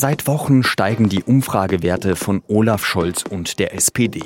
Seit 0.00 0.28
Wochen 0.28 0.62
steigen 0.62 1.08
die 1.08 1.24
Umfragewerte 1.24 2.14
von 2.14 2.40
Olaf 2.46 2.86
Scholz 2.86 3.24
und 3.28 3.58
der 3.58 3.74
SPD. 3.74 4.22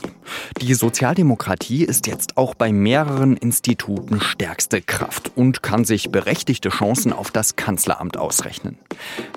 Die 0.61 0.75
Sozialdemokratie 0.75 1.83
ist 1.83 2.07
jetzt 2.07 2.37
auch 2.37 2.55
bei 2.55 2.75
mehreren 2.75 3.39
Instituten 3.39 4.21
stärkste 4.21 4.83
Kraft 4.83 5.33
und 5.35 5.63
kann 5.63 5.87
sich 5.87 6.11
berechtigte 6.11 6.69
Chancen 6.69 7.15
auf 7.15 7.31
das 7.31 7.57
Kanzleramt 7.57 8.19
ausrechnen. 8.19 8.77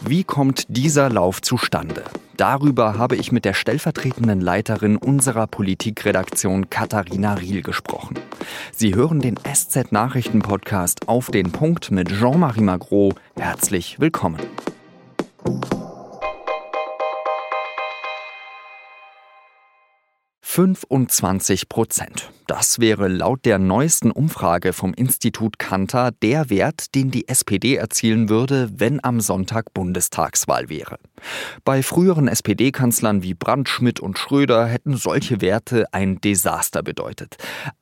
Wie 0.01 0.25
kommt 0.25 0.65
dieser 0.67 1.09
Lauf 1.09 1.41
zustande? 1.41 2.03
Darüber 2.35 2.97
habe 2.97 3.15
ich 3.15 3.31
mit 3.31 3.45
der 3.45 3.53
stellvertretenden 3.53 4.41
Leiterin 4.41 4.97
unserer 4.97 5.47
Politikredaktion 5.47 6.69
Katharina 6.69 7.35
Riel 7.35 7.61
gesprochen. 7.61 8.19
Sie 8.73 8.93
hören 8.93 9.21
den 9.21 9.37
SZ 9.37 9.93
Nachrichten 9.93 10.39
Podcast 10.39 11.07
auf 11.07 11.31
den 11.31 11.53
Punkt 11.53 11.91
mit 11.91 12.09
Jean-Marie 12.09 12.59
Magro. 12.59 13.13
Herzlich 13.37 14.01
willkommen. 14.01 14.41
25 20.55 21.67
Prozent. 21.67 22.31
Das 22.47 22.79
wäre 22.79 23.09
laut 23.09 23.43
der 23.43 23.59
neuesten 23.59 24.09
Umfrage 24.09 24.71
vom 24.71 24.93
Institut 24.93 25.59
Kantar 25.59 26.13
der 26.13 26.49
Wert, 26.49 26.95
den 26.95 27.11
die 27.11 27.27
SPD 27.27 27.75
erzielen 27.75 28.29
würde, 28.29 28.69
wenn 28.73 29.03
am 29.03 29.19
Sonntag 29.19 29.73
Bundestagswahl 29.73 30.69
wäre. 30.69 30.97
Bei 31.65 31.83
früheren 31.83 32.29
SPD-Kanzlern 32.29 33.21
wie 33.21 33.33
Brandt, 33.33 33.67
Schmidt 33.67 33.99
und 33.99 34.17
Schröder 34.17 34.65
hätten 34.65 34.95
solche 34.95 35.41
Werte 35.41 35.93
ein 35.93 36.21
Desaster 36.21 36.83
bedeutet. 36.83 37.35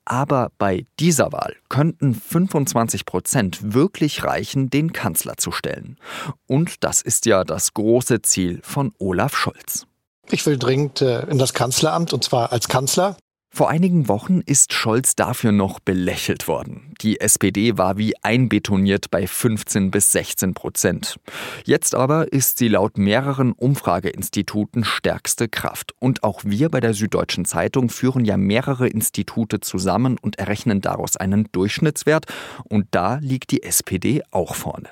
Aber 0.04 0.50
bei 0.58 0.88
dieser 1.00 1.32
Wahl 1.32 1.56
könnten 1.70 2.16
25 2.16 3.06
Prozent 3.06 3.76
wirklich 3.76 4.24
reichen, 4.24 4.72
den 4.72 4.94
Kanzler 4.94 5.38
zu 5.38 5.52
stellen. 5.52 6.00
Und 6.48 6.84
das 6.84 7.04
ist 7.04 7.28
ja 7.28 7.44
das 7.44 7.76
große 7.76 8.24
Ziel 8.24 8.62
von 8.64 8.94
Olaf 8.98 9.38
Scholz. 9.38 9.86
Ich 10.32 10.46
will 10.46 10.58
dringend 10.58 11.02
äh, 11.02 11.26
in 11.28 11.38
das 11.38 11.54
Kanzleramt 11.54 12.14
und 12.14 12.24
zwar 12.24 12.52
als 12.52 12.68
Kanzler. 12.68 13.18
Vor 13.56 13.70
einigen 13.70 14.08
Wochen 14.08 14.42
ist 14.44 14.74
Scholz 14.74 15.16
dafür 15.16 15.52
noch 15.52 15.80
belächelt 15.80 16.48
worden. 16.48 16.96
Die 17.02 17.22
SPD 17.22 17.78
war 17.78 18.00
wie 18.00 18.16
einbetoniert 18.24 19.12
bei 19.12 19.28
15 19.28 19.92
bis 19.92 20.12
16 20.12 20.56
Prozent. 20.56 21.20
Jetzt 21.64 21.94
aber 21.94 22.34
ist 22.34 22.58
sie 22.58 22.68
laut 22.68 22.98
mehreren 22.98 23.52
Umfrageinstituten 23.52 24.84
stärkste 24.84 25.50
Kraft. 25.50 25.94
Und 26.00 26.24
auch 26.24 26.42
wir 26.44 26.70
bei 26.70 26.80
der 26.80 26.96
Süddeutschen 26.96 27.46
Zeitung 27.46 27.90
führen 27.90 28.26
ja 28.26 28.38
mehrere 28.38 28.88
Institute 28.88 29.60
zusammen 29.60 30.18
und 30.20 30.40
errechnen 30.40 30.82
daraus 30.82 31.16
einen 31.16 31.48
Durchschnittswert. 31.52 32.26
Und 32.64 32.88
da 32.90 33.18
liegt 33.18 33.52
die 33.52 33.62
SPD 33.62 34.24
auch 34.32 34.56
vorne. 34.56 34.90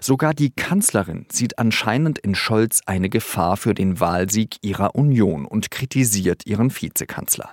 Sogar 0.00 0.34
die 0.34 0.50
Kanzlerin 0.50 1.26
sieht 1.30 1.58
anscheinend 1.58 2.18
in 2.18 2.34
Scholz 2.34 2.80
eine 2.86 3.08
Gefahr 3.08 3.56
für 3.56 3.74
den 3.74 4.00
Wahlsieg 4.00 4.56
ihrer 4.62 4.94
Union 4.94 5.44
und 5.44 5.70
kritisiert 5.70 6.46
ihren 6.46 6.70
Vizekanzler. 6.70 7.50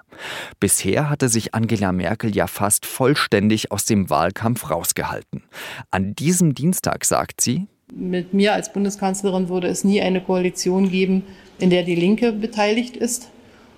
Bisher 0.60 1.10
hatte 1.10 1.30
sich 1.30 1.54
Angela 1.54 1.92
Merkel 1.92 2.36
ja 2.36 2.48
fast 2.48 2.86
vollständig 2.86 3.72
aus 3.72 3.86
dem 3.86 4.10
Wahlkampf 4.10 4.70
rausgehalten. 4.70 5.44
An 5.92 6.16
diesem 6.16 6.56
Dienstag 6.56 7.06
sagt 7.06 7.42
sie, 7.42 7.68
mit 7.94 8.34
mir 8.34 8.54
als 8.54 8.73
Bundeskanzlerin 8.73 9.50
würde 9.50 9.68
es 9.68 9.84
nie 9.84 10.02
eine 10.02 10.22
Koalition 10.22 10.90
geben, 10.90 11.23
in 11.60 11.70
der 11.70 11.84
die 11.84 11.95
Linke 11.95 12.34
beteiligt 12.34 12.98
ist. 12.98 13.30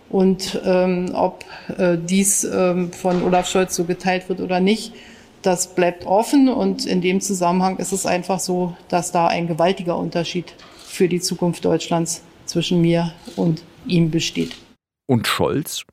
Und 0.09 0.59
ähm, 0.65 1.11
ob 1.13 1.45
äh, 1.77 1.95
dies 1.97 2.43
ähm, 2.43 2.91
von 2.91 3.21
Olaf 3.21 3.47
Scholz 3.47 3.75
so 3.75 3.83
geteilt 3.83 4.27
wird 4.27 4.41
oder 4.41 4.59
nicht, 4.59 4.93
das 5.41 5.75
bleibt 5.75 6.05
offen 6.05 6.49
und 6.49 6.85
in 6.85 7.01
dem 7.01 7.21
Zusammenhang 7.21 7.77
ist 7.77 7.91
es 7.91 8.05
einfach 8.05 8.39
so, 8.39 8.75
dass 8.89 9.11
da 9.11 9.27
ein 9.27 9.47
gewaltiger 9.47 9.97
Unterschied 9.97 10.53
für 10.85 11.07
die 11.07 11.21
Zukunft 11.21 11.63
Deutschlands 11.65 12.23
zwischen 12.45 12.81
mir 12.81 13.13
und 13.35 13.63
ihm 13.85 14.11
besteht. 14.11 14.55
Und 15.05 15.27
Scholz? 15.27 15.83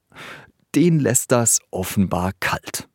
Den 0.75 0.99
lässt 0.99 1.33
das 1.33 1.61
offenbar 1.71 2.33
kalt. 2.41 2.89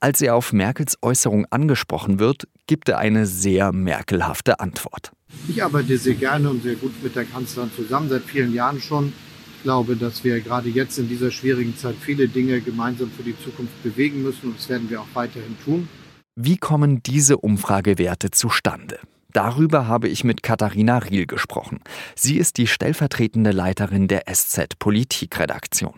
Als 0.00 0.20
er 0.22 0.34
auf 0.34 0.52
Merkels 0.52 0.96
Äußerung 1.02 1.46
angesprochen 1.50 2.18
wird, 2.18 2.48
gibt 2.66 2.88
er 2.88 2.98
eine 2.98 3.26
sehr 3.26 3.72
merkelhafte 3.72 4.60
Antwort. 4.60 5.12
Ich 5.46 5.62
arbeite 5.62 5.98
sehr 5.98 6.14
gerne 6.14 6.48
und 6.50 6.62
sehr 6.62 6.74
gut 6.74 7.02
mit 7.02 7.14
der 7.14 7.24
Kanzlerin 7.24 7.70
zusammen, 7.76 8.08
seit 8.08 8.22
vielen 8.22 8.54
Jahren 8.54 8.80
schon. 8.80 9.12
Ich 9.58 9.64
glaube, 9.64 9.96
dass 9.96 10.22
wir 10.22 10.40
gerade 10.40 10.68
jetzt 10.68 10.98
in 10.98 11.08
dieser 11.08 11.32
schwierigen 11.32 11.76
Zeit 11.76 11.96
viele 12.00 12.28
Dinge 12.28 12.60
gemeinsam 12.60 13.10
für 13.10 13.24
die 13.24 13.36
Zukunft 13.42 13.82
bewegen 13.82 14.22
müssen 14.22 14.50
und 14.50 14.56
das 14.56 14.68
werden 14.68 14.88
wir 14.88 15.00
auch 15.00 15.08
weiterhin 15.14 15.56
tun. 15.64 15.88
Wie 16.36 16.56
kommen 16.56 17.02
diese 17.02 17.38
Umfragewerte 17.38 18.30
zustande? 18.30 19.00
Darüber 19.32 19.88
habe 19.88 20.08
ich 20.08 20.22
mit 20.22 20.44
Katharina 20.44 20.98
Riel 20.98 21.26
gesprochen. 21.26 21.80
Sie 22.14 22.38
ist 22.38 22.56
die 22.56 22.68
stellvertretende 22.68 23.50
Leiterin 23.50 24.06
der 24.06 24.22
SZ 24.32 24.78
Politikredaktion. 24.78 25.94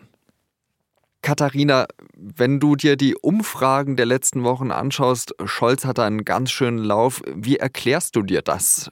Katharina, 1.21 1.87
wenn 2.17 2.61
du 2.61 2.77
dir 2.77 2.97
die 2.97 3.15
Umfragen 3.15 3.97
der 3.97 4.07
letzten 4.07 4.43
Wochen 4.43 4.71
anschaust, 4.71 5.35
Scholz 5.45 5.85
hat 5.85 5.99
einen 5.99 6.25
ganz 6.25 6.51
schönen 6.51 6.79
Lauf. 6.79 7.21
Wie 7.35 7.57
erklärst 7.57 8.17
du 8.17 8.23
dir 8.23 8.41
das? 8.41 8.91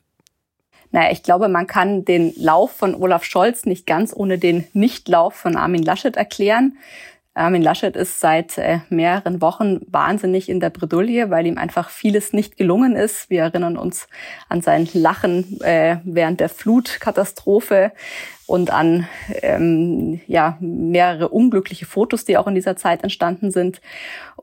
Naja, 0.90 1.10
ich 1.12 1.22
glaube, 1.22 1.48
man 1.48 1.66
kann 1.66 2.04
den 2.04 2.32
Lauf 2.36 2.72
von 2.72 2.94
Olaf 2.94 3.24
Scholz 3.24 3.66
nicht 3.66 3.86
ganz 3.86 4.14
ohne 4.14 4.38
den 4.38 4.66
Nichtlauf 4.72 5.34
von 5.34 5.56
Armin 5.56 5.82
Laschet 5.82 6.16
erklären. 6.16 6.78
Armin 7.38 7.62
Laschet 7.62 7.94
ist 7.94 8.18
seit 8.18 8.58
äh, 8.58 8.80
mehreren 8.88 9.40
Wochen 9.40 9.80
wahnsinnig 9.86 10.48
in 10.48 10.58
der 10.58 10.70
Bredouille, 10.70 11.30
weil 11.30 11.46
ihm 11.46 11.56
einfach 11.56 11.88
vieles 11.88 12.32
nicht 12.32 12.56
gelungen 12.56 12.96
ist. 12.96 13.30
Wir 13.30 13.42
erinnern 13.42 13.78
uns 13.78 14.08
an 14.48 14.60
sein 14.60 14.88
Lachen 14.92 15.60
äh, 15.60 15.98
während 16.02 16.40
der 16.40 16.48
Flutkatastrophe 16.48 17.92
und 18.46 18.72
an 18.72 19.06
ähm, 19.42 20.20
ja, 20.26 20.56
mehrere 20.58 21.28
unglückliche 21.28 21.86
Fotos, 21.86 22.24
die 22.24 22.36
auch 22.36 22.48
in 22.48 22.56
dieser 22.56 22.76
Zeit 22.76 23.04
entstanden 23.04 23.52
sind. 23.52 23.80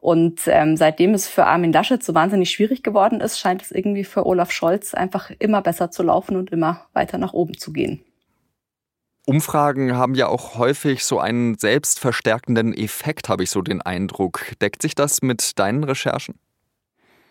Und 0.06 0.42
ähm, 0.46 0.78
seitdem 0.78 1.16
es 1.16 1.28
für 1.28 1.48
Armin 1.48 1.74
Laschet 1.74 2.04
so 2.04 2.14
wahnsinnig 2.14 2.52
schwierig 2.52 2.84
geworden 2.84 3.22
ist, 3.22 3.40
scheint 3.40 3.64
es 3.64 3.72
irgendwie 3.72 4.04
für 4.04 4.28
Olaf 4.28 4.52
Scholz 4.52 4.94
einfach 4.94 5.32
immer 5.40 5.64
besser 5.64 5.90
zu 5.90 6.04
laufen 6.04 6.36
und 6.36 6.52
immer 6.52 6.86
weiter 6.94 7.18
nach 7.18 7.34
oben 7.34 7.58
zu 7.58 7.74
gehen. 7.74 8.06
Umfragen 9.26 9.98
haben 9.98 10.14
ja 10.14 10.28
auch 10.28 10.60
häufig 10.60 11.04
so 11.04 11.18
einen 11.18 11.58
selbstverstärkenden 11.58 12.72
Effekt, 12.78 13.30
habe 13.30 13.42
ich 13.42 13.50
so 13.50 13.64
den 13.64 13.82
Eindruck. 13.82 14.52
Deckt 14.62 14.84
sich 14.84 14.94
das 14.94 15.24
mit 15.24 15.58
deinen 15.58 15.84
Recherchen? 15.84 16.36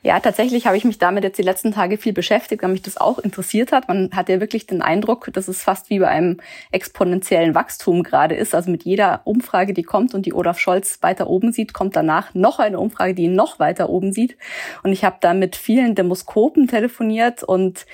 Ja, 0.07 0.21
tatsächlich 0.21 0.67
habe 0.67 0.77
ich 0.77 0.85
mich 0.85 0.99
damit 0.99 1.25
jetzt 1.25 1.39
die 1.39 1.43
letzten 1.43 1.73
Tage 1.73 1.97
viel 1.97 2.13
beschäftigt, 2.13 2.63
weil 2.63 2.69
mich 2.69 2.83
das 2.83 2.99
auch 2.99 3.19
interessiert 3.19 3.73
hat. 3.73 3.89
Man 3.89 4.11
hat 4.13 4.29
ja 4.29 4.39
wirklich 4.39 4.67
den 4.67 4.83
Eindruck, 4.83 5.31
dass 5.33 5.49
es 5.49 5.63
fast 5.63 5.89
wie 5.89 5.99
bei 5.99 6.09
einem 6.09 6.37
exponentiellen 6.73 7.55
Wachstum 7.55 8.03
gerade 8.03 8.35
ist. 8.35 8.55
Also 8.55 8.71
mit 8.71 8.85
jeder 8.85 9.23
Umfrage, 9.25 9.73
die 9.73 9.83
kommt 9.83 10.13
und 10.13 10.27
die 10.27 10.35
Olaf 10.35 10.59
Scholz 10.59 10.99
weiter 11.01 11.27
oben 11.31 11.53
sieht, 11.53 11.73
kommt 11.73 11.97
danach 11.97 12.35
noch 12.35 12.59
eine 12.59 12.79
Umfrage, 12.81 13.15
die 13.15 13.25
ihn 13.25 13.35
noch 13.35 13.59
weiter 13.59 13.89
oben 13.89 14.13
sieht. 14.13 14.37
Und 14.83 14.93
ich 14.93 15.05
habe 15.05 15.17
da 15.23 15.33
mit 15.33 15.57
vielen 15.57 15.95
Demoskopen 15.95 16.69
telefoniert 16.69 17.43
und 17.43 17.87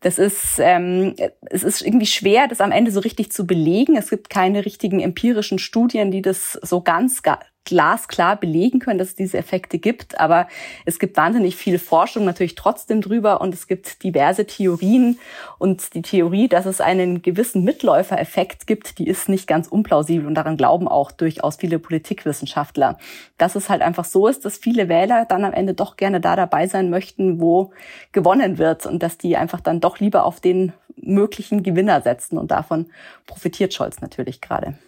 das 0.00 0.18
ist, 0.18 0.58
ähm, 0.58 1.14
es 1.46 1.64
ist 1.64 1.80
irgendwie 1.80 2.04
schwer, 2.04 2.48
das 2.48 2.60
am 2.60 2.70
Ende 2.70 2.90
so 2.90 3.00
richtig 3.00 3.32
zu 3.32 3.46
belegen. 3.46 3.96
Es 3.96 4.10
gibt 4.10 4.28
keine 4.28 4.66
richtigen 4.66 5.00
empirischen 5.00 5.58
Studien, 5.58 6.10
die 6.10 6.20
das 6.20 6.52
so 6.52 6.82
ganz 6.82 7.22
glasklar 7.66 8.36
belegen 8.36 8.78
können, 8.78 8.98
dass 8.98 9.08
es 9.08 9.14
diese 9.14 9.36
Effekte 9.36 9.78
gibt. 9.78 10.18
Aber 10.18 10.48
es 10.86 10.98
gibt 10.98 11.18
wahnsinnig 11.18 11.56
viel 11.56 11.78
Forschung 11.78 12.24
natürlich 12.24 12.54
trotzdem 12.54 13.02
drüber 13.02 13.42
und 13.42 13.52
es 13.52 13.66
gibt 13.66 14.02
diverse 14.02 14.46
Theorien. 14.46 15.18
Und 15.58 15.94
die 15.94 16.02
Theorie, 16.02 16.48
dass 16.48 16.64
es 16.64 16.80
einen 16.80 17.20
gewissen 17.20 17.64
Mitläufereffekt 17.64 18.66
gibt, 18.66 18.98
die 18.98 19.06
ist 19.06 19.28
nicht 19.28 19.46
ganz 19.46 19.68
unplausibel 19.68 20.26
und 20.26 20.34
daran 20.34 20.56
glauben 20.56 20.88
auch 20.88 21.12
durchaus 21.12 21.56
viele 21.56 21.78
Politikwissenschaftler. 21.78 22.96
Dass 23.36 23.54
es 23.54 23.68
halt 23.68 23.82
einfach 23.82 24.06
so 24.06 24.26
ist, 24.28 24.46
dass 24.46 24.56
viele 24.56 24.88
Wähler 24.88 25.26
dann 25.28 25.44
am 25.44 25.52
Ende 25.52 25.74
doch 25.74 25.96
gerne 25.96 26.20
da 26.20 26.36
dabei 26.36 26.66
sein 26.66 26.88
möchten, 26.88 27.40
wo 27.40 27.72
gewonnen 28.12 28.58
wird 28.58 28.86
und 28.86 29.02
dass 29.02 29.18
die 29.18 29.36
einfach 29.36 29.60
dann 29.60 29.80
doch 29.80 29.98
lieber 29.98 30.24
auf 30.24 30.40
den 30.40 30.72
möglichen 30.96 31.62
Gewinner 31.62 32.00
setzen 32.00 32.38
und 32.38 32.50
davon 32.50 32.86
profitiert 33.26 33.74
Scholz 33.74 34.00
natürlich 34.00 34.40
gerade. 34.40 34.78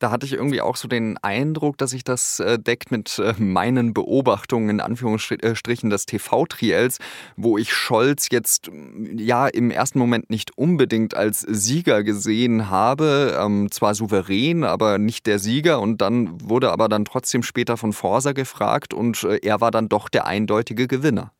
Da 0.00 0.10
hatte 0.10 0.24
ich 0.24 0.32
irgendwie 0.32 0.62
auch 0.62 0.76
so 0.76 0.88
den 0.88 1.18
Eindruck, 1.18 1.76
dass 1.76 1.90
sich 1.90 2.04
das 2.04 2.40
äh, 2.40 2.58
deckt 2.58 2.90
mit 2.90 3.18
äh, 3.18 3.34
meinen 3.38 3.92
Beobachtungen 3.92 4.70
in 4.70 4.80
Anführungsstrichen 4.80 5.90
des 5.90 6.06
TV-Triels, 6.06 6.98
wo 7.36 7.58
ich 7.58 7.74
Scholz 7.74 8.28
jetzt 8.30 8.70
ja 9.14 9.46
im 9.46 9.70
ersten 9.70 9.98
Moment 9.98 10.30
nicht 10.30 10.56
unbedingt 10.56 11.14
als 11.14 11.40
Sieger 11.40 12.02
gesehen 12.02 12.70
habe, 12.70 13.38
ähm, 13.38 13.70
zwar 13.70 13.94
souverän, 13.94 14.64
aber 14.64 14.96
nicht 14.96 15.26
der 15.26 15.38
Sieger 15.38 15.80
und 15.80 16.00
dann 16.00 16.48
wurde 16.48 16.72
aber 16.72 16.88
dann 16.88 17.04
trotzdem 17.04 17.42
später 17.42 17.76
von 17.76 17.92
Forsa 17.92 18.32
gefragt 18.32 18.94
und 18.94 19.22
äh, 19.24 19.40
er 19.42 19.60
war 19.60 19.70
dann 19.70 19.90
doch 19.90 20.08
der 20.08 20.26
eindeutige 20.26 20.88
Gewinner. 20.88 21.30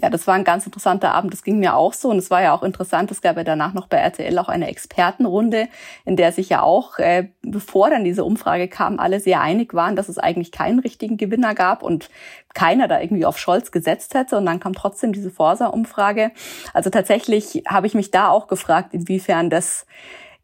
Ja, 0.00 0.08
das 0.08 0.26
war 0.26 0.34
ein 0.34 0.44
ganz 0.44 0.64
interessanter 0.64 1.12
Abend. 1.12 1.34
Das 1.34 1.42
ging 1.42 1.58
mir 1.58 1.76
auch 1.76 1.92
so. 1.92 2.08
Und 2.08 2.16
es 2.16 2.30
war 2.30 2.40
ja 2.40 2.54
auch 2.54 2.62
interessant. 2.62 3.10
Es 3.10 3.20
gab 3.20 3.36
ja 3.36 3.44
danach 3.44 3.74
noch 3.74 3.88
bei 3.88 3.98
RTL 3.98 4.38
auch 4.38 4.48
eine 4.48 4.68
Expertenrunde, 4.68 5.68
in 6.06 6.16
der 6.16 6.32
sich 6.32 6.48
ja 6.48 6.62
auch, 6.62 6.98
äh, 6.98 7.28
bevor 7.42 7.90
dann 7.90 8.02
diese 8.02 8.24
Umfrage 8.24 8.68
kam, 8.68 8.98
alle 8.98 9.20
sehr 9.20 9.42
einig 9.42 9.74
waren, 9.74 9.94
dass 9.94 10.08
es 10.08 10.16
eigentlich 10.16 10.50
keinen 10.50 10.78
richtigen 10.78 11.18
Gewinner 11.18 11.54
gab 11.54 11.82
und 11.82 12.08
keiner 12.54 12.88
da 12.88 13.00
irgendwie 13.00 13.26
auf 13.26 13.38
Scholz 13.38 13.70
gesetzt 13.70 14.14
hätte. 14.14 14.38
Und 14.38 14.46
dann 14.46 14.60
kam 14.60 14.72
trotzdem 14.72 15.12
diese 15.12 15.30
Forsa-Umfrage. 15.30 16.30
Also 16.72 16.88
tatsächlich 16.88 17.62
habe 17.68 17.86
ich 17.86 17.94
mich 17.94 18.10
da 18.10 18.28
auch 18.28 18.48
gefragt, 18.48 18.94
inwiefern 18.94 19.50
das 19.50 19.84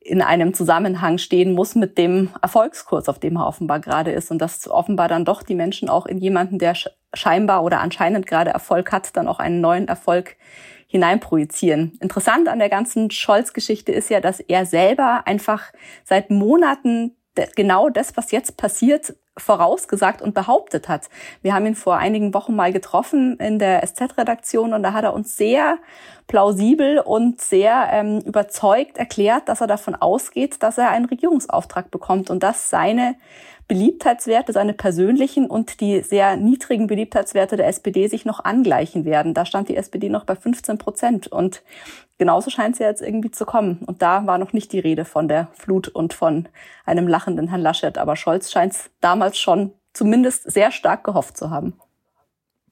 in 0.08 0.22
einem 0.22 0.54
Zusammenhang 0.54 1.18
stehen 1.18 1.52
muss 1.52 1.74
mit 1.74 1.98
dem 1.98 2.30
Erfolgskurs, 2.40 3.08
auf 3.08 3.18
dem 3.18 3.36
er 3.36 3.46
offenbar 3.46 3.80
gerade 3.80 4.10
ist. 4.10 4.30
Und 4.30 4.38
dass 4.38 4.68
offenbar 4.68 5.08
dann 5.08 5.24
doch 5.24 5.42
die 5.42 5.54
Menschen 5.54 5.88
auch 5.88 6.06
in 6.06 6.18
jemanden, 6.18 6.58
der 6.58 6.74
scheinbar 7.14 7.62
oder 7.62 7.80
anscheinend 7.80 8.26
gerade 8.26 8.50
Erfolg 8.50 8.90
hat, 8.90 9.16
dann 9.16 9.28
auch 9.28 9.38
einen 9.38 9.60
neuen 9.60 9.86
Erfolg 9.86 10.36
hineinprojizieren. 10.86 11.98
Interessant 12.00 12.48
an 12.48 12.58
der 12.58 12.70
ganzen 12.70 13.10
Scholz-Geschichte 13.10 13.92
ist 13.92 14.08
ja, 14.08 14.20
dass 14.20 14.40
er 14.40 14.64
selber 14.64 15.22
einfach 15.26 15.72
seit 16.04 16.30
Monaten 16.30 17.14
genau 17.54 17.90
das, 17.90 18.16
was 18.16 18.32
jetzt 18.32 18.56
passiert, 18.56 19.14
vorausgesagt 19.38 20.22
und 20.22 20.34
behauptet 20.34 20.88
hat. 20.88 21.08
Wir 21.42 21.54
haben 21.54 21.66
ihn 21.66 21.74
vor 21.74 21.96
einigen 21.96 22.34
Wochen 22.34 22.54
mal 22.54 22.72
getroffen 22.72 23.36
in 23.38 23.58
der 23.58 23.86
SZ-Redaktion 23.86 24.74
und 24.74 24.82
da 24.82 24.92
hat 24.92 25.04
er 25.04 25.14
uns 25.14 25.36
sehr 25.36 25.78
plausibel 26.26 26.98
und 26.98 27.40
sehr 27.40 27.88
ähm, 27.90 28.20
überzeugt 28.20 28.98
erklärt, 28.98 29.48
dass 29.48 29.60
er 29.60 29.66
davon 29.66 29.94
ausgeht, 29.94 30.62
dass 30.62 30.78
er 30.78 30.90
einen 30.90 31.06
Regierungsauftrag 31.06 31.90
bekommt 31.90 32.30
und 32.30 32.42
dass 32.42 32.68
seine 32.68 33.16
Beliebtheitswerte, 33.68 34.54
seine 34.54 34.72
persönlichen 34.72 35.46
und 35.46 35.80
die 35.82 36.00
sehr 36.00 36.36
niedrigen 36.36 36.86
Beliebtheitswerte 36.86 37.58
der 37.58 37.68
SPD 37.68 38.08
sich 38.08 38.24
noch 38.24 38.42
angleichen 38.42 39.04
werden. 39.04 39.34
Da 39.34 39.44
stand 39.44 39.68
die 39.68 39.76
SPD 39.76 40.08
noch 40.08 40.24
bei 40.24 40.34
15 40.34 40.78
Prozent 40.78 41.26
und 41.26 41.62
genauso 42.16 42.48
scheint 42.48 42.76
es 42.76 42.78
ja 42.78 42.88
jetzt 42.88 43.02
irgendwie 43.02 43.30
zu 43.30 43.44
kommen. 43.44 43.80
Und 43.86 44.00
da 44.00 44.26
war 44.26 44.38
noch 44.38 44.54
nicht 44.54 44.72
die 44.72 44.78
Rede 44.78 45.04
von 45.04 45.28
der 45.28 45.48
Flut 45.52 45.88
und 45.88 46.14
von 46.14 46.48
einem 46.86 47.06
lachenden 47.06 47.48
Herrn 47.48 47.60
Laschet. 47.60 47.98
Aber 47.98 48.16
Scholz 48.16 48.50
scheint 48.50 48.72
es 48.72 48.90
damals 49.02 49.38
schon 49.38 49.72
zumindest 49.92 50.50
sehr 50.50 50.70
stark 50.72 51.04
gehofft 51.04 51.36
zu 51.36 51.50
haben. 51.50 51.74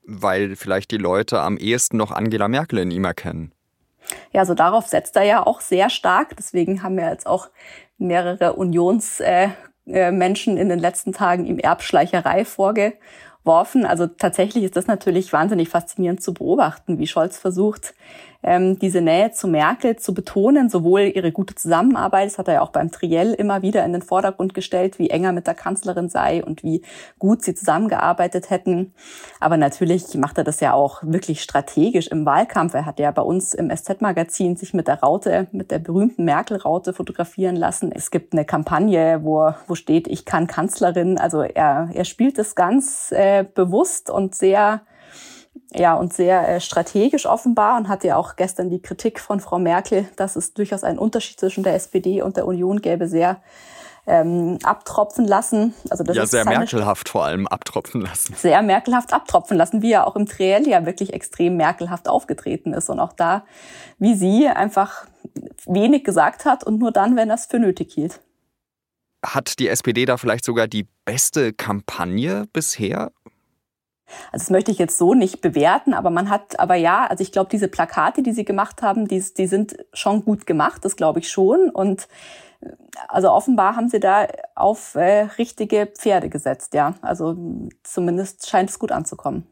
Weil 0.02 0.56
vielleicht 0.56 0.90
die 0.92 0.98
Leute 0.98 1.40
am 1.40 1.58
ehesten 1.58 1.98
noch 1.98 2.10
Angela 2.10 2.48
Merkel 2.48 2.78
in 2.78 2.90
ihm 2.90 3.04
erkennen. 3.04 3.52
Ja, 4.32 4.44
so 4.44 4.52
also 4.52 4.54
darauf 4.54 4.86
setzt 4.86 5.16
er 5.16 5.24
ja 5.24 5.46
auch 5.46 5.60
sehr 5.60 5.90
stark. 5.90 6.36
Deswegen 6.36 6.82
haben 6.82 6.96
wir 6.96 7.10
jetzt 7.10 7.26
auch 7.26 7.48
mehrere 7.98 8.54
Unions- 8.54 9.20
äh, 9.20 9.46
äh, 9.46 9.50
Menschen 9.86 10.56
in 10.56 10.68
den 10.68 10.78
letzten 10.78 11.12
Tagen 11.12 11.46
ihm 11.46 11.58
Erbschleicherei 11.58 12.44
vorgeworfen. 12.44 13.86
Also 13.86 14.06
tatsächlich 14.06 14.64
ist 14.64 14.76
das 14.76 14.88
natürlich 14.88 15.32
wahnsinnig 15.32 15.68
faszinierend 15.68 16.22
zu 16.22 16.34
beobachten, 16.34 16.98
wie 16.98 17.06
Scholz 17.06 17.38
versucht, 17.38 17.94
ähm, 18.46 18.78
diese 18.78 19.00
Nähe 19.00 19.32
zu 19.32 19.48
Merkel 19.48 19.96
zu 19.96 20.14
betonen, 20.14 20.70
sowohl 20.70 21.12
ihre 21.14 21.32
gute 21.32 21.56
Zusammenarbeit, 21.56 22.26
das 22.26 22.38
hat 22.38 22.46
er 22.46 22.54
ja 22.54 22.60
auch 22.62 22.70
beim 22.70 22.92
Triell 22.92 23.34
immer 23.34 23.60
wieder 23.60 23.84
in 23.84 23.92
den 23.92 24.02
Vordergrund 24.02 24.54
gestellt, 24.54 25.00
wie 25.00 25.10
enger 25.10 25.32
mit 25.32 25.48
der 25.48 25.54
Kanzlerin 25.54 26.08
sei 26.08 26.44
und 26.44 26.62
wie 26.62 26.82
gut 27.18 27.42
sie 27.42 27.56
zusammengearbeitet 27.56 28.48
hätten. 28.50 28.94
Aber 29.40 29.56
natürlich 29.56 30.14
macht 30.14 30.38
er 30.38 30.44
das 30.44 30.60
ja 30.60 30.72
auch 30.72 31.02
wirklich 31.02 31.42
strategisch 31.42 32.06
im 32.06 32.24
Wahlkampf. 32.24 32.74
Er 32.74 32.86
hat 32.86 33.00
ja 33.00 33.10
bei 33.10 33.22
uns 33.22 33.52
im 33.52 33.68
SZ-Magazin 33.68 34.54
sich 34.54 34.72
mit 34.72 34.86
der 34.86 35.00
Raute, 35.00 35.48
mit 35.50 35.72
der 35.72 35.80
berühmten 35.80 36.24
Merkel-Raute 36.24 36.92
fotografieren 36.92 37.56
lassen. 37.56 37.90
Es 37.90 38.12
gibt 38.12 38.32
eine 38.32 38.44
Kampagne, 38.44 39.24
wo, 39.24 39.52
wo 39.66 39.74
steht, 39.74 40.06
ich 40.06 40.24
kann 40.24 40.46
Kanzlerin. 40.46 41.18
Also 41.18 41.42
er, 41.42 41.90
er 41.92 42.04
spielt 42.04 42.38
das 42.38 42.54
ganz 42.54 43.10
äh, 43.10 43.44
bewusst 43.44 44.08
und 44.08 44.36
sehr 44.36 44.82
ja, 45.72 45.94
und 45.94 46.12
sehr 46.12 46.48
äh, 46.48 46.60
strategisch 46.60 47.26
offenbar 47.26 47.76
und 47.76 47.88
hatte 47.88 48.08
ja 48.08 48.16
auch 48.16 48.36
gestern 48.36 48.70
die 48.70 48.80
Kritik 48.80 49.20
von 49.20 49.40
Frau 49.40 49.58
Merkel, 49.58 50.08
dass 50.16 50.36
es 50.36 50.54
durchaus 50.54 50.84
einen 50.84 50.98
Unterschied 50.98 51.40
zwischen 51.40 51.64
der 51.64 51.74
SPD 51.74 52.22
und 52.22 52.36
der 52.36 52.46
Union 52.46 52.80
gäbe, 52.80 53.08
sehr 53.08 53.40
ähm, 54.06 54.58
abtropfen 54.62 55.26
lassen. 55.26 55.74
Also 55.90 56.04
das 56.04 56.16
ja, 56.16 56.22
ist 56.22 56.30
sehr 56.30 56.44
merkelhaft 56.44 57.08
vor 57.08 57.24
allem 57.24 57.46
abtropfen 57.48 58.00
lassen. 58.00 58.34
Sehr 58.34 58.62
merkelhaft 58.62 59.12
abtropfen 59.12 59.56
lassen, 59.56 59.82
wie 59.82 59.92
er 59.92 60.06
auch 60.06 60.16
im 60.16 60.26
Triell 60.26 60.68
ja 60.68 60.86
wirklich 60.86 61.12
extrem 61.12 61.56
merkelhaft 61.56 62.08
aufgetreten 62.08 62.72
ist 62.72 62.88
und 62.88 63.00
auch 63.00 63.12
da, 63.12 63.44
wie 63.98 64.14
sie 64.14 64.46
einfach 64.48 65.06
wenig 65.66 66.04
gesagt 66.04 66.44
hat 66.44 66.62
und 66.62 66.78
nur 66.78 66.92
dann, 66.92 67.16
wenn 67.16 67.28
er 67.28 67.34
es 67.34 67.46
für 67.46 67.58
nötig 67.58 67.92
hielt. 67.92 68.20
Hat 69.24 69.58
die 69.58 69.68
SPD 69.68 70.04
da 70.04 70.16
vielleicht 70.18 70.44
sogar 70.44 70.68
die 70.68 70.86
beste 71.04 71.52
Kampagne 71.52 72.46
bisher? 72.52 73.10
Also 74.32 74.44
das 74.44 74.50
möchte 74.50 74.70
ich 74.70 74.78
jetzt 74.78 74.98
so 74.98 75.14
nicht 75.14 75.40
bewerten, 75.40 75.94
aber 75.94 76.10
man 76.10 76.30
hat, 76.30 76.58
aber 76.58 76.74
ja, 76.74 77.06
also 77.06 77.22
ich 77.22 77.32
glaube, 77.32 77.50
diese 77.50 77.68
Plakate, 77.68 78.22
die 78.22 78.32
sie 78.32 78.44
gemacht 78.44 78.82
haben, 78.82 79.08
die, 79.08 79.22
die 79.36 79.46
sind 79.46 79.76
schon 79.92 80.24
gut 80.24 80.46
gemacht, 80.46 80.84
das 80.84 80.96
glaube 80.96 81.20
ich 81.20 81.30
schon. 81.30 81.70
Und 81.70 82.08
äh, 82.60 82.70
also 83.08 83.30
offenbar 83.30 83.76
haben 83.76 83.88
sie 83.88 84.00
da 84.00 84.26
auf 84.54 84.94
äh, 84.94 85.28
richtige 85.38 85.86
Pferde 85.86 86.28
gesetzt, 86.28 86.74
ja. 86.74 86.94
Also 87.02 87.36
zumindest 87.82 88.48
scheint 88.48 88.70
es 88.70 88.78
gut 88.78 88.92
anzukommen. 88.92 89.46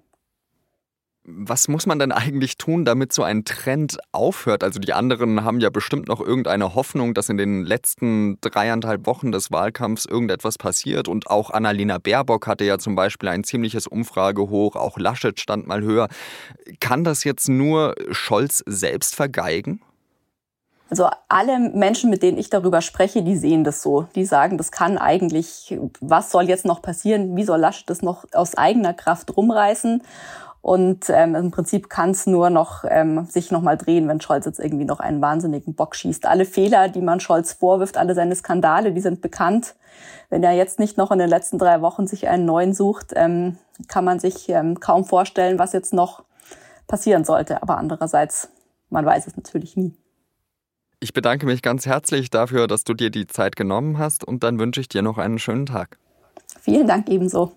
Was 1.26 1.68
muss 1.68 1.86
man 1.86 1.98
denn 1.98 2.12
eigentlich 2.12 2.58
tun, 2.58 2.84
damit 2.84 3.14
so 3.14 3.22
ein 3.22 3.46
Trend 3.46 3.96
aufhört? 4.12 4.62
Also 4.62 4.78
die 4.78 4.92
anderen 4.92 5.42
haben 5.42 5.58
ja 5.58 5.70
bestimmt 5.70 6.06
noch 6.06 6.20
irgendeine 6.20 6.74
Hoffnung, 6.74 7.14
dass 7.14 7.30
in 7.30 7.38
den 7.38 7.64
letzten 7.64 8.38
dreieinhalb 8.42 9.06
Wochen 9.06 9.32
des 9.32 9.50
Wahlkampfs 9.50 10.04
irgendetwas 10.04 10.58
passiert. 10.58 11.08
Und 11.08 11.30
auch 11.30 11.48
Annalena 11.48 11.96
Baerbock 11.96 12.46
hatte 12.46 12.64
ja 12.64 12.76
zum 12.76 12.94
Beispiel 12.94 13.30
ein 13.30 13.42
ziemliches 13.42 13.86
Umfragehoch, 13.86 14.76
auch 14.76 14.98
Laschet 14.98 15.40
stand 15.40 15.66
mal 15.66 15.80
höher. 15.80 16.08
Kann 16.80 17.04
das 17.04 17.24
jetzt 17.24 17.48
nur 17.48 17.94
Scholz 18.10 18.62
selbst 18.66 19.14
vergeigen? 19.14 19.80
Also 20.90 21.08
alle 21.30 21.58
Menschen, 21.58 22.10
mit 22.10 22.22
denen 22.22 22.36
ich 22.36 22.50
darüber 22.50 22.82
spreche, 22.82 23.22
die 23.22 23.36
sehen 23.36 23.64
das 23.64 23.82
so. 23.82 24.06
Die 24.14 24.26
sagen, 24.26 24.58
das 24.58 24.70
kann 24.70 24.98
eigentlich, 24.98 25.74
was 26.02 26.30
soll 26.30 26.50
jetzt 26.50 26.66
noch 26.66 26.82
passieren? 26.82 27.34
Wie 27.34 27.44
soll 27.44 27.60
Laschet 27.60 27.88
das 27.88 28.02
noch 28.02 28.26
aus 28.34 28.56
eigener 28.56 28.92
Kraft 28.92 29.34
rumreißen? 29.34 30.02
Und 30.64 31.10
ähm, 31.10 31.34
im 31.34 31.50
Prinzip 31.50 31.90
kann 31.90 32.12
es 32.12 32.26
nur 32.26 32.48
noch 32.48 32.84
ähm, 32.88 33.26
sich 33.26 33.50
nochmal 33.50 33.76
drehen, 33.76 34.08
wenn 34.08 34.22
Scholz 34.22 34.46
jetzt 34.46 34.58
irgendwie 34.58 34.86
noch 34.86 34.98
einen 34.98 35.20
wahnsinnigen 35.20 35.74
Bock 35.74 35.94
schießt. 35.94 36.24
Alle 36.24 36.46
Fehler, 36.46 36.88
die 36.88 37.02
man 37.02 37.20
Scholz 37.20 37.52
vorwirft, 37.52 37.98
alle 37.98 38.14
seine 38.14 38.34
Skandale, 38.34 38.94
die 38.94 39.02
sind 39.02 39.20
bekannt. 39.20 39.74
Wenn 40.30 40.42
er 40.42 40.52
jetzt 40.52 40.78
nicht 40.78 40.96
noch 40.96 41.10
in 41.10 41.18
den 41.18 41.28
letzten 41.28 41.58
drei 41.58 41.82
Wochen 41.82 42.06
sich 42.06 42.28
einen 42.28 42.46
neuen 42.46 42.72
sucht, 42.72 43.12
ähm, 43.14 43.58
kann 43.88 44.06
man 44.06 44.20
sich 44.20 44.48
ähm, 44.48 44.80
kaum 44.80 45.04
vorstellen, 45.04 45.58
was 45.58 45.74
jetzt 45.74 45.92
noch 45.92 46.24
passieren 46.86 47.26
sollte. 47.26 47.62
Aber 47.62 47.76
andererseits, 47.76 48.48
man 48.88 49.04
weiß 49.04 49.26
es 49.26 49.36
natürlich 49.36 49.76
nie. 49.76 49.94
Ich 50.98 51.12
bedanke 51.12 51.44
mich 51.44 51.60
ganz 51.60 51.84
herzlich 51.84 52.30
dafür, 52.30 52.68
dass 52.68 52.84
du 52.84 52.94
dir 52.94 53.10
die 53.10 53.26
Zeit 53.26 53.56
genommen 53.56 53.98
hast 53.98 54.24
und 54.24 54.42
dann 54.42 54.58
wünsche 54.58 54.80
ich 54.80 54.88
dir 54.88 55.02
noch 55.02 55.18
einen 55.18 55.38
schönen 55.38 55.66
Tag. 55.66 55.98
Vielen 56.58 56.86
Dank 56.86 57.10
ebenso. 57.10 57.52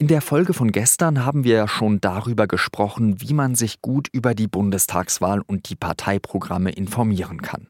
In 0.00 0.06
der 0.06 0.20
Folge 0.20 0.54
von 0.54 0.70
gestern 0.70 1.24
haben 1.24 1.42
wir 1.42 1.56
ja 1.56 1.66
schon 1.66 2.00
darüber 2.00 2.46
gesprochen, 2.46 3.20
wie 3.20 3.34
man 3.34 3.56
sich 3.56 3.82
gut 3.82 4.06
über 4.12 4.32
die 4.32 4.46
Bundestagswahl 4.46 5.40
und 5.40 5.68
die 5.68 5.74
Parteiprogramme 5.74 6.70
informieren 6.70 7.42
kann. 7.42 7.66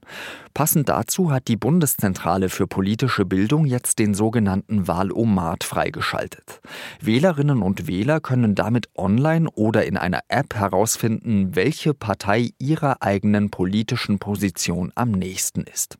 Passend 0.53 0.91
dazu 0.91 1.33
hat 1.33 1.49
die 1.49 1.57
Bundeszentrale 1.57 2.51
für 2.51 2.67
politische 2.67 3.25
Bildung 3.25 3.65
jetzt 3.65 3.99
den 3.99 4.13
sogenannten 4.13 4.87
Wahlomat 4.87 5.65
freigeschaltet. 5.65 6.61
Wählerinnen 7.01 7.63
und 7.63 7.87
Wähler 7.87 8.21
können 8.21 8.55
damit 8.55 8.91
online 8.95 9.49
oder 9.49 9.87
in 9.87 9.97
einer 9.97 10.21
App 10.29 10.55
herausfinden, 10.55 11.57
welche 11.57 11.95
Partei 11.95 12.51
ihrer 12.59 13.01
eigenen 13.01 13.49
politischen 13.49 14.19
Position 14.19 14.93
am 14.95 15.13
nächsten 15.13 15.63
ist. 15.63 15.97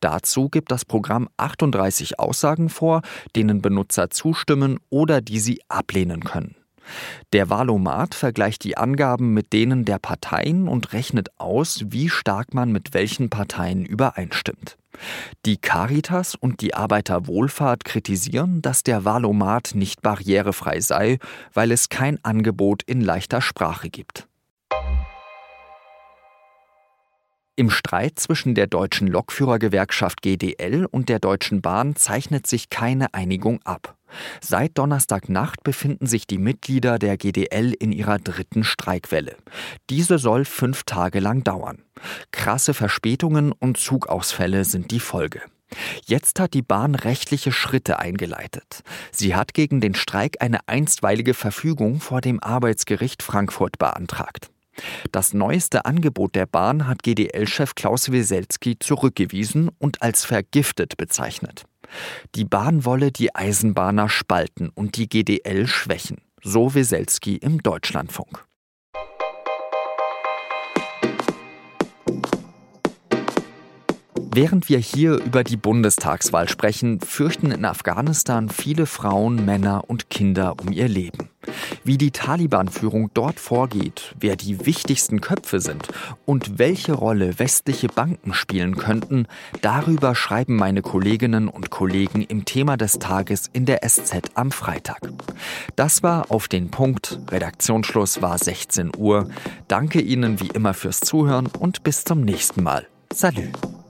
Dazu 0.00 0.48
gibt 0.48 0.70
das 0.70 0.84
Programm 0.84 1.28
38 1.36 2.18
Aussagen 2.18 2.68
vor, 2.68 3.02
denen 3.36 3.62
Benutzer 3.62 4.10
zustimmen 4.10 4.78
oder 4.90 5.20
die 5.20 5.38
sie 5.38 5.60
ablehnen 5.68 6.24
können. 6.24 6.56
Der 7.32 7.48
Wahlomat 7.48 8.14
vergleicht 8.14 8.64
die 8.64 8.76
Angaben 8.76 9.32
mit 9.32 9.52
denen 9.52 9.84
der 9.84 9.98
Parteien 9.98 10.68
und 10.68 10.92
rechnet 10.92 11.28
aus, 11.38 11.84
wie 11.86 12.08
stark 12.08 12.54
man 12.54 12.72
mit 12.72 12.92
welchen 12.94 13.30
Parteien 13.30 13.84
übereinstimmt. 13.84 14.76
Die 15.46 15.56
Caritas 15.56 16.34
und 16.34 16.60
die 16.60 16.74
Arbeiterwohlfahrt 16.74 17.84
kritisieren, 17.84 18.62
dass 18.62 18.82
der 18.82 19.04
Wahlomat 19.04 19.72
nicht 19.74 20.02
barrierefrei 20.02 20.80
sei, 20.80 21.18
weil 21.54 21.72
es 21.72 21.88
kein 21.88 22.22
Angebot 22.24 22.82
in 22.82 23.00
leichter 23.00 23.40
Sprache 23.40 23.88
gibt. 23.88 24.28
Im 27.54 27.68
Streit 27.68 28.18
zwischen 28.18 28.54
der 28.54 28.66
deutschen 28.66 29.06
Lokführergewerkschaft 29.08 30.22
GDL 30.22 30.86
und 30.86 31.10
der 31.10 31.18
Deutschen 31.18 31.60
Bahn 31.60 31.96
zeichnet 31.96 32.46
sich 32.46 32.70
keine 32.70 33.12
Einigung 33.12 33.60
ab. 33.64 33.96
Seit 34.40 34.78
Donnerstagnacht 34.78 35.62
befinden 35.62 36.06
sich 36.06 36.26
die 36.26 36.38
Mitglieder 36.38 36.98
der 36.98 37.18
GDL 37.18 37.74
in 37.78 37.92
ihrer 37.92 38.18
dritten 38.18 38.64
Streikwelle. 38.64 39.36
Diese 39.90 40.18
soll 40.18 40.46
fünf 40.46 40.84
Tage 40.84 41.20
lang 41.20 41.44
dauern. 41.44 41.82
Krasse 42.30 42.72
Verspätungen 42.72 43.52
und 43.52 43.76
Zugausfälle 43.76 44.64
sind 44.64 44.90
die 44.90 45.00
Folge. 45.00 45.42
Jetzt 46.06 46.40
hat 46.40 46.54
die 46.54 46.62
Bahn 46.62 46.94
rechtliche 46.94 47.52
Schritte 47.52 47.98
eingeleitet. 47.98 48.82
Sie 49.10 49.34
hat 49.34 49.52
gegen 49.52 49.80
den 49.80 49.94
Streik 49.94 50.36
eine 50.40 50.60
einstweilige 50.68 51.34
Verfügung 51.34 52.00
vor 52.00 52.22
dem 52.22 52.42
Arbeitsgericht 52.42 53.22
Frankfurt 53.22 53.78
beantragt. 53.78 54.51
Das 55.10 55.34
neueste 55.34 55.84
Angebot 55.84 56.34
der 56.34 56.46
Bahn 56.46 56.86
hat 56.86 57.02
GDL-Chef 57.02 57.74
Klaus 57.74 58.10
Weselski 58.10 58.78
zurückgewiesen 58.78 59.70
und 59.78 60.02
als 60.02 60.24
vergiftet 60.24 60.96
bezeichnet. 60.96 61.64
Die 62.34 62.44
Bahn 62.44 62.84
wolle 62.84 63.12
die 63.12 63.34
Eisenbahner 63.34 64.08
spalten 64.08 64.70
und 64.70 64.96
die 64.96 65.08
GDL 65.08 65.66
schwächen, 65.66 66.22
so 66.42 66.74
Weselski 66.74 67.36
im 67.36 67.62
Deutschlandfunk. 67.62 68.44
Während 74.34 74.70
wir 74.70 74.78
hier 74.78 75.22
über 75.22 75.44
die 75.44 75.58
Bundestagswahl 75.58 76.48
sprechen, 76.48 77.00
fürchten 77.00 77.50
in 77.50 77.66
Afghanistan 77.66 78.48
viele 78.48 78.86
Frauen, 78.86 79.44
Männer 79.44 79.84
und 79.88 80.08
Kinder 80.08 80.54
um 80.58 80.72
ihr 80.72 80.88
Leben. 80.88 81.28
Wie 81.84 81.98
die 81.98 82.12
Taliban-Führung 82.12 83.10
dort 83.12 83.38
vorgeht, 83.38 84.14
wer 84.18 84.36
die 84.36 84.64
wichtigsten 84.64 85.20
Köpfe 85.20 85.60
sind 85.60 85.86
und 86.24 86.58
welche 86.58 86.94
Rolle 86.94 87.38
westliche 87.38 87.88
Banken 87.88 88.32
spielen 88.32 88.76
könnten, 88.78 89.26
darüber 89.60 90.14
schreiben 90.14 90.56
meine 90.56 90.80
Kolleginnen 90.80 91.48
und 91.48 91.68
Kollegen 91.68 92.22
im 92.22 92.46
Thema 92.46 92.78
des 92.78 92.98
Tages 92.98 93.50
in 93.52 93.66
der 93.66 93.80
SZ 93.86 94.30
am 94.32 94.50
Freitag. 94.50 95.00
Das 95.76 96.02
war 96.02 96.30
auf 96.30 96.48
den 96.48 96.70
Punkt. 96.70 97.18
Redaktionsschluss 97.30 98.22
war 98.22 98.38
16 98.38 98.92
Uhr. 98.96 99.28
Danke 99.68 100.00
Ihnen 100.00 100.40
wie 100.40 100.48
immer 100.48 100.72
fürs 100.72 101.00
Zuhören 101.00 101.48
und 101.58 101.82
bis 101.82 102.04
zum 102.04 102.22
nächsten 102.22 102.62
Mal. 102.62 102.86
Salut. 103.12 103.81